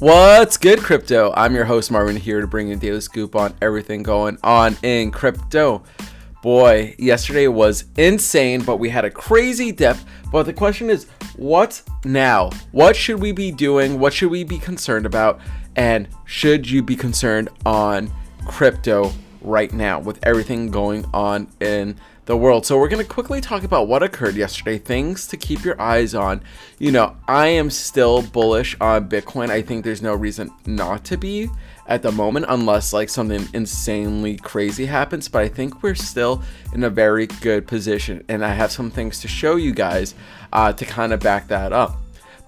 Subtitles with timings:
[0.00, 1.30] What's good, crypto?
[1.36, 4.78] I'm your host, Marvin, here to bring you a daily scoop on everything going on
[4.82, 5.82] in crypto.
[6.42, 9.98] Boy, yesterday was insane, but we had a crazy dip.
[10.32, 11.04] But the question is,
[11.36, 12.48] what now?
[12.72, 14.00] What should we be doing?
[14.00, 15.38] What should we be concerned about?
[15.76, 18.10] And should you be concerned on
[18.46, 21.94] crypto right now with everything going on in
[22.26, 22.66] the world.
[22.66, 26.14] So we're going to quickly talk about what occurred yesterday, things to keep your eyes
[26.14, 26.42] on.
[26.78, 29.50] You know, I am still bullish on Bitcoin.
[29.50, 31.50] I think there's no reason not to be
[31.86, 36.84] at the moment unless like something insanely crazy happens, but I think we're still in
[36.84, 40.14] a very good position and I have some things to show you guys
[40.52, 41.99] uh, to kind of back that up.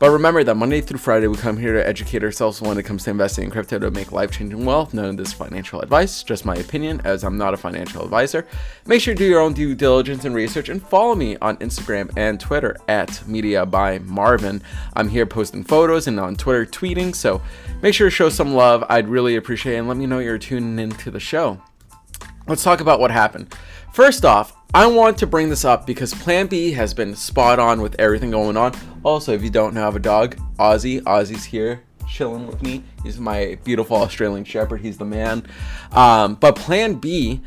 [0.03, 3.05] But remember that Monday through Friday, we come here to educate ourselves when it comes
[3.05, 4.93] to investing in crypto to make life changing wealth.
[4.93, 8.45] None of this financial advice, just my opinion, as I'm not a financial advisor.
[8.85, 12.11] Make sure to do your own due diligence and research and follow me on Instagram
[12.17, 14.61] and Twitter at Media by Marvin.
[14.97, 17.41] I'm here posting photos and on Twitter tweeting, so
[17.81, 18.83] make sure to show some love.
[18.89, 21.63] I'd really appreciate it and let me know you're tuning into the show.
[22.49, 23.55] Let's talk about what happened.
[23.93, 27.83] First off, I want to bring this up because Plan B has been spot on
[27.83, 28.73] with everything going on.
[29.03, 31.03] Also, if you don't have a dog, Ozzy.
[31.03, 32.83] Ozzy's here chilling with me.
[33.03, 34.81] He's my beautiful Australian Shepherd.
[34.81, 35.47] He's the man.
[35.93, 37.43] Um, but Plan B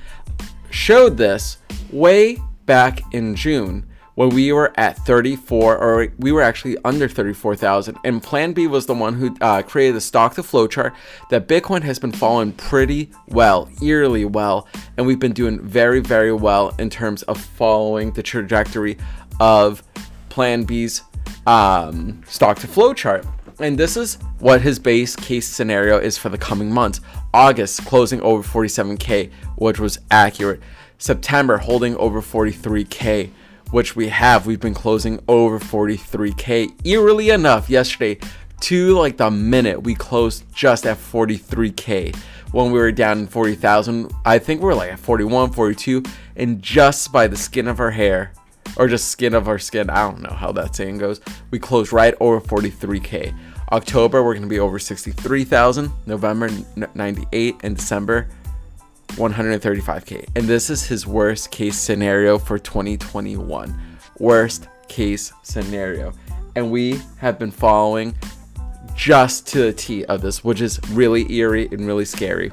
[0.69, 1.57] showed this
[1.91, 2.37] way
[2.67, 8.23] back in June when we were at 34 or we were actually under 34,000 and
[8.23, 10.93] plan B was the one who uh, created the stock to flow chart
[11.29, 16.33] that Bitcoin has been following pretty well eerily well and we've been doing very very
[16.33, 18.97] well in terms of following the trajectory
[19.39, 19.83] of
[20.29, 21.03] plan B's
[21.45, 23.25] um, stock to flow chart
[23.59, 26.99] and this is what his base case scenario is for the coming months.
[27.33, 30.61] August closing over 47k which was accurate.
[30.97, 33.29] September holding over 43k
[33.71, 34.45] which we have.
[34.45, 36.85] We've been closing over 43k.
[36.85, 38.19] Eerily enough, yesterday,
[38.61, 42.15] to like the minute, we closed just at 43k
[42.51, 44.11] when we were down in 40,000.
[44.25, 46.03] I think we are like at 41, 42,
[46.35, 48.31] and just by the skin of our hair,
[48.77, 51.21] or just skin of our skin, I don't know how that saying goes,
[51.51, 53.35] we closed right over 43k.
[53.71, 56.49] October, we're going to be over 63,000, November,
[56.93, 58.29] 98, and December,
[59.09, 60.27] 135k.
[60.35, 63.79] And this is his worst case scenario for 2021.
[64.19, 66.13] Worst case scenario.
[66.55, 68.15] And we have been following
[68.95, 72.51] just to the T of this, which is really eerie and really scary.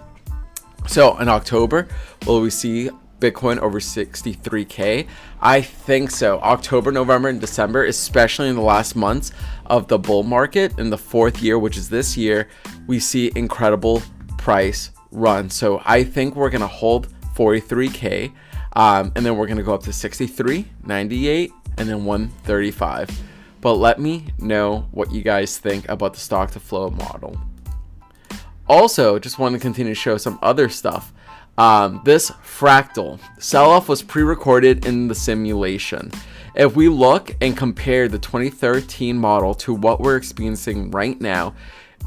[0.87, 1.87] So in October,
[2.27, 5.07] will we see Bitcoin over 63k?
[5.41, 6.41] I think so.
[6.41, 9.31] October, November, and December, especially in the last months
[9.67, 12.49] of the bull market in the fourth year, which is this year,
[12.89, 14.03] we see incredible
[14.39, 15.51] price run.
[15.51, 18.33] So I think we're going to hold 43K.
[18.75, 23.21] Um, and then we're going to go up to 63, 98, and then 135.
[23.61, 27.39] But let me know what you guys think about the stock to flow model.
[28.69, 31.13] Also, just want to continue to show some other stuff.
[31.59, 36.11] Um, this fractal sell off was pre recorded in the simulation.
[36.55, 41.55] If we look and compare the 2013 model to what we're experiencing right now,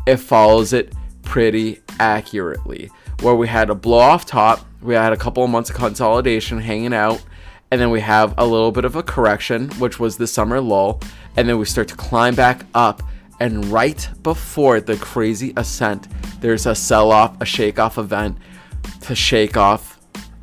[0.07, 0.93] it follows it
[1.25, 2.89] pretty accurately.
[3.21, 6.59] Where we had a blow off top, we had a couple of months of consolidation
[6.59, 7.23] hanging out,
[7.71, 11.01] and then we have a little bit of a correction, which was the summer lull,
[11.35, 13.03] and then we start to climb back up.
[13.39, 16.07] And right before the crazy ascent,
[16.39, 18.37] there's a sell off, a shake off event
[19.01, 19.99] to shake off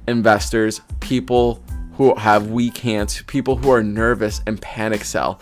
[0.09, 1.63] investors, people
[1.95, 5.41] who have weak hands, people who are nervous and panic sell.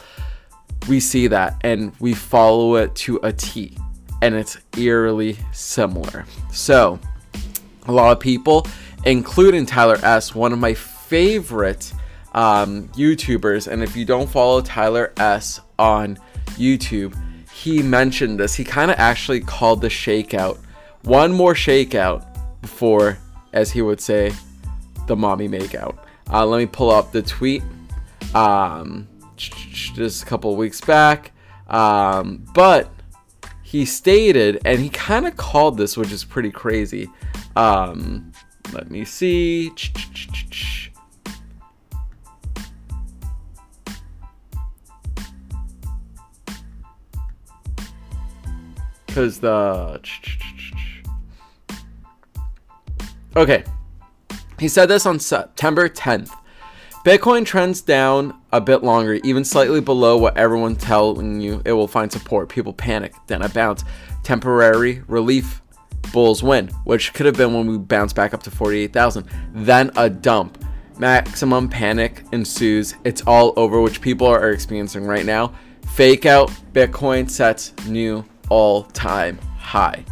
[0.89, 3.77] We see that and we follow it to a T
[4.23, 6.27] and it's eerily similar.
[6.53, 6.99] So,
[7.87, 8.67] a lot of people,
[9.05, 11.93] including Tyler S., one of my favorite
[12.35, 15.61] um, YouTubers, and if you don't follow Tyler S.
[15.79, 16.19] on
[16.51, 17.17] YouTube,
[17.53, 18.55] he mentioned this.
[18.55, 20.59] He kind of actually called the shakeout
[21.03, 22.27] one more shakeout
[22.61, 23.19] before,
[23.53, 24.33] as he would say,
[25.07, 25.97] the mommy makeout.
[26.31, 27.63] Uh, let me pull up the tweet
[28.35, 31.33] um, just a couple weeks back.
[31.69, 32.93] Um, but
[33.71, 37.09] he stated, and he kind of called this, which is pretty crazy.
[37.55, 38.33] Um,
[38.73, 39.71] let me see.
[49.07, 50.01] Because the.
[53.37, 53.63] Okay.
[54.59, 56.33] He said this on September 10th.
[57.05, 61.89] Bitcoin trends down a bit longer, even slightly below what everyone's telling you it will
[61.89, 62.51] find support.
[62.51, 63.85] People panic, then a bounce.
[64.23, 65.63] Temporary relief,
[66.13, 69.27] bulls win, which could have been when we bounce back up to 48,000.
[69.55, 70.63] Then a dump.
[70.99, 72.95] Maximum panic ensues.
[73.05, 75.55] It's all over, which people are experiencing right now.
[75.95, 80.05] Fake out, Bitcoin sets new all time high.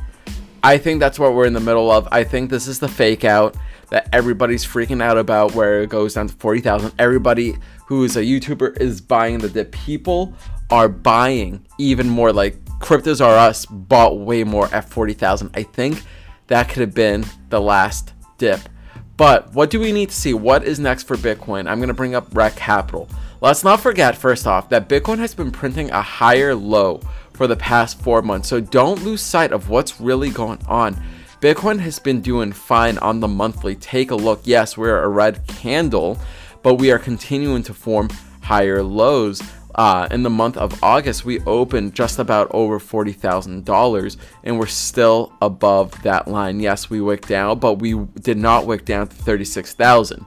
[0.62, 2.08] I think that's what we're in the middle of.
[2.11, 3.56] I think this is the fake out
[3.90, 6.93] that everybody's freaking out about where it goes down to 40,000.
[6.99, 7.56] Everybody
[7.87, 9.73] who is a YouTuber is buying the dip.
[9.73, 10.35] People
[10.70, 15.50] are buying even more like Cryptos R Us bought way more at 40,000.
[15.55, 16.02] I think
[16.49, 18.61] that could have been the last dip.
[19.17, 20.32] But what do we need to see?
[20.32, 21.69] What is next for Bitcoin?
[21.69, 23.08] I'm going to bring up Rekt Capital.
[23.41, 27.00] Let's not forget, first off, that Bitcoin has been printing a higher low
[27.32, 28.49] for the past four months.
[28.49, 31.00] So don't lose sight of what's really going on.
[31.40, 33.76] Bitcoin has been doing fine on the monthly.
[33.76, 34.40] Take a look.
[34.43, 36.19] Yes, we're a red candle,
[36.64, 38.08] but we are continuing to form
[38.43, 39.40] higher lows.
[39.76, 45.32] Uh, in the month of August, we opened just about over $40,000 and we're still
[45.40, 46.58] above that line.
[46.58, 50.26] Yes, we wicked down, but we did not wick down to 36,000.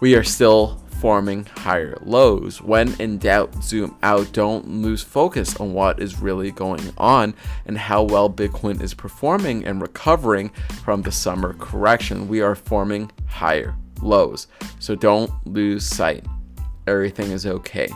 [0.00, 2.60] We are still forming higher lows.
[2.60, 4.30] When in doubt, zoom out.
[4.32, 9.64] Don't lose focus on what is really going on and how well Bitcoin is performing
[9.64, 10.50] and recovering
[10.84, 12.28] from the summer correction.
[12.28, 14.46] We are forming higher lows.
[14.78, 16.26] So don't lose sight.
[16.86, 17.88] Everything is okay.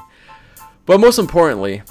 [0.87, 1.83] But most importantly,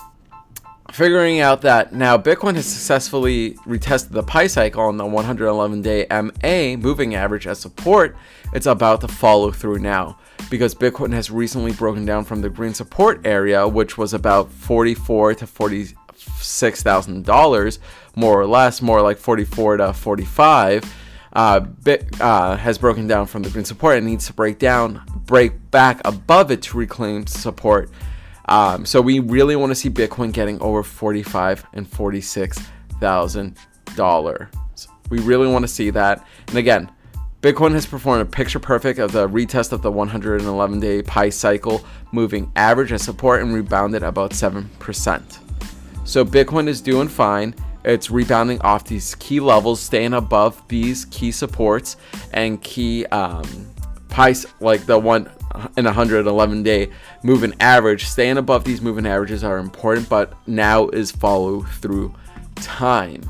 [0.93, 6.05] figuring out that now Bitcoin has successfully retested the Pi cycle on the 111 day
[6.11, 8.15] MA moving average as support,
[8.53, 10.19] it's about to follow through now
[10.51, 15.33] because Bitcoin has recently broken down from the green support area, which was about 44
[15.35, 17.79] to 46 thousand dollars,
[18.15, 20.95] more or less, more like 44 to 45.
[21.35, 25.01] Uh, Bit uh, has broken down from the green support and needs to break down,
[25.25, 27.89] break back above it to reclaim support
[28.45, 32.59] um, so we really want to see Bitcoin getting over forty-five and forty-six
[32.99, 33.57] thousand
[33.95, 34.47] dollars.
[35.09, 36.25] We really want to see that.
[36.47, 36.89] And again,
[37.41, 41.83] Bitcoin has performed a picture perfect of the retest of the 111 day Pi cycle
[42.13, 45.39] moving average and support and rebounded about 7%.
[46.05, 47.53] So Bitcoin is doing fine.
[47.83, 51.97] It's rebounding off these key levels, staying above these key supports
[52.31, 53.67] and key um,
[54.07, 55.29] Pi, like the one
[55.77, 56.89] in 111 day
[57.23, 58.05] moving average.
[58.05, 62.13] Staying above these moving averages are important, but now is follow through
[62.55, 63.21] time.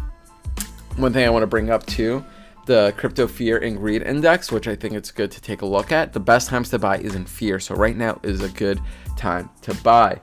[0.97, 2.23] One thing I want to bring up too
[2.65, 5.91] the crypto fear and greed index, which I think it's good to take a look
[5.91, 6.13] at.
[6.13, 7.59] The best times to buy is in fear.
[7.59, 8.79] So right now is a good
[9.17, 10.19] time to buy.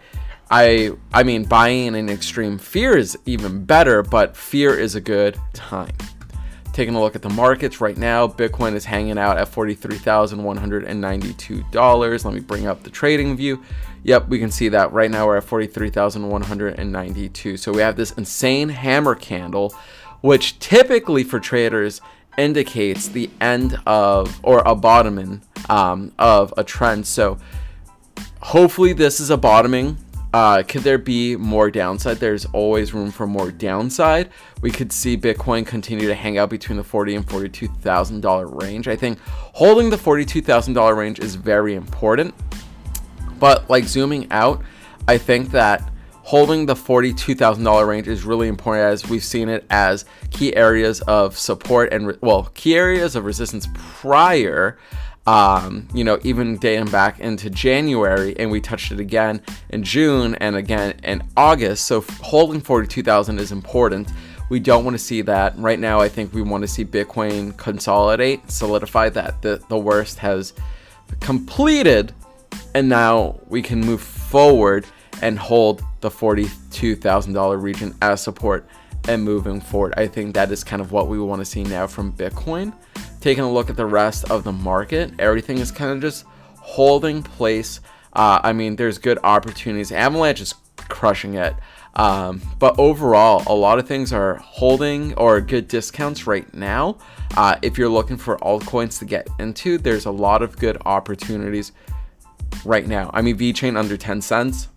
[0.50, 5.38] I I mean buying in extreme fear is even better, but fear is a good
[5.52, 5.94] time.
[6.80, 12.24] Taking a look at the markets right now, Bitcoin is hanging out at $43,192.
[12.24, 13.62] Let me bring up the trading view.
[14.04, 17.58] Yep, we can see that right now we're at 43,192.
[17.58, 19.74] So we have this insane hammer candle,
[20.22, 22.00] which typically for traders
[22.38, 27.06] indicates the end of or a bottoming um, of a trend.
[27.06, 27.36] So
[28.40, 29.98] hopefully this is a bottoming
[30.32, 32.18] uh, could there be more downside?
[32.18, 34.30] There's always room for more downside.
[34.62, 38.46] We could see Bitcoin continue to hang out between the forty and forty-two thousand dollar
[38.46, 38.86] range.
[38.86, 42.34] I think holding the forty-two thousand dollar range is very important.
[43.38, 44.62] But like zooming out,
[45.08, 45.90] I think that
[46.22, 50.54] holding the forty-two thousand dollar range is really important as we've seen it as key
[50.54, 54.78] areas of support and well, key areas of resistance prior
[55.26, 60.34] um, you know, even dating back into January, and we touched it again in June
[60.36, 61.86] and again in August.
[61.86, 64.10] So holding 42,000 is important.
[64.48, 66.00] We don't want to see that right now.
[66.00, 70.54] I think we want to see Bitcoin consolidate, solidify that the, the worst has
[71.20, 72.12] completed,
[72.74, 74.86] and now we can move forward
[75.22, 78.66] and hold the $42,000 region as support
[79.08, 79.94] and moving forward.
[79.96, 82.72] I think that is kind of what we want to see now from Bitcoin
[83.20, 86.24] taking a look at the rest of the market, everything is kind of just
[86.56, 87.80] holding place.
[88.12, 89.92] Uh, I mean, there's good opportunities.
[89.92, 91.54] Avalanche is crushing it.
[91.94, 96.98] Um, but overall, a lot of things are holding or good discounts right now.
[97.36, 101.72] Uh, if you're looking for altcoins to get into, there's a lot of good opportunities
[102.64, 103.10] right now.
[103.12, 104.68] I mean, VeChain under 10 cents.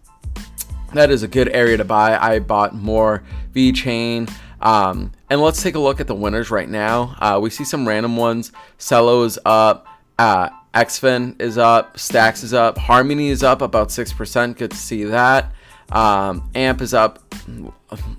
[0.94, 2.18] That is a good area to buy.
[2.18, 3.24] I bought more
[3.54, 4.32] VeChain.
[4.64, 7.16] Um, and let's take a look at the winners right now.
[7.20, 8.52] Uh, we see some random ones.
[8.80, 9.86] Celo is up.
[10.18, 12.00] Uh, XFIN is up.
[12.00, 12.78] Stacks is up.
[12.78, 14.58] Harmony is up about 6%.
[14.58, 15.54] Good to see that.
[15.92, 17.20] Um, AMP is up.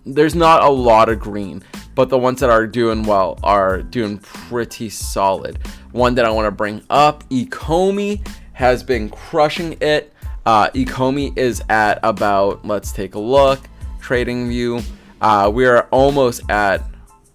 [0.04, 1.62] There's not a lot of green,
[1.94, 5.58] but the ones that are doing well are doing pretty solid.
[5.92, 10.12] One that I want to bring up, Ecomi has been crushing it.
[10.44, 13.60] Uh, Ecomi is at about, let's take a look,
[14.00, 14.80] trading view.
[15.20, 16.82] Uh, we are almost at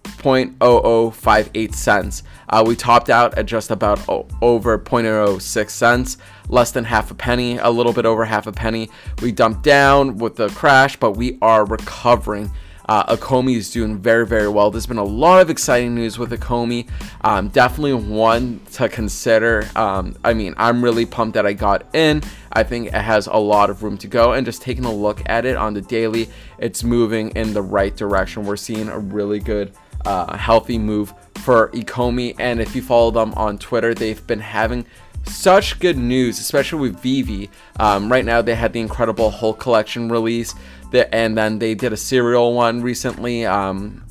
[0.04, 2.22] 0.0058 cents.
[2.48, 6.18] Uh, we topped out at just about o- over 0.06 cents,
[6.48, 8.90] less than half a penny, a little bit over half a penny.
[9.22, 12.50] We dumped down with the crash, but we are recovering.
[12.90, 14.72] Uh, Ecomi is doing very, very well.
[14.72, 16.88] There's been a lot of exciting news with Ecomi.
[17.20, 19.70] Um, definitely one to consider.
[19.76, 22.20] Um, I mean, I'm really pumped that I got in.
[22.52, 24.32] I think it has a lot of room to go.
[24.32, 27.94] And just taking a look at it on the daily, it's moving in the right
[27.96, 28.44] direction.
[28.44, 29.72] We're seeing a really good,
[30.04, 32.34] uh, healthy move for Ecomi.
[32.40, 34.84] And if you follow them on Twitter, they've been having
[35.24, 37.48] such good news, especially with VeVe.
[37.78, 40.54] Um, right now, they had the incredible Hulk collection release,
[40.92, 43.46] and then they did a serial one recently.
[43.46, 44.04] Um,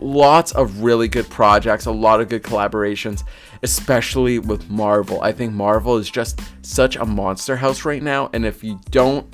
[0.00, 3.24] lots of really good projects, a lot of good collaborations,
[3.62, 5.22] especially with Marvel.
[5.22, 9.26] I think Marvel is just such a monster house right now, and if you don't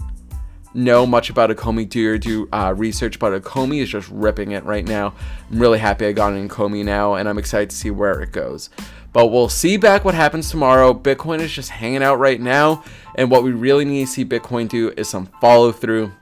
[0.74, 3.18] know much about Ecomi, do your do uh, research.
[3.18, 5.14] But Ecomi is just ripping it right now.
[5.50, 8.32] I'm really happy I got in Ecomi now, and I'm excited to see where it
[8.32, 8.70] goes.
[9.12, 10.94] But we'll see back what happens tomorrow.
[10.94, 12.82] Bitcoin is just hanging out right now,
[13.14, 16.12] and what we really need to see Bitcoin do is some follow through.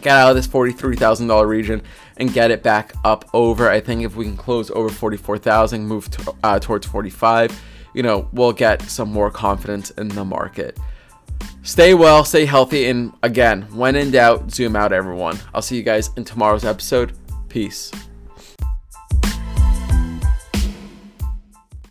[0.00, 1.82] Get out of this $43,000 region
[2.16, 3.68] and get it back up over.
[3.68, 7.60] I think if we can close over 44,000, move to, uh, towards 45,
[7.94, 10.78] you know, we'll get some more confidence in the market.
[11.68, 15.38] Stay well, stay healthy, and again, when in doubt, zoom out, everyone.
[15.52, 17.12] I'll see you guys in tomorrow's episode.
[17.50, 17.92] Peace.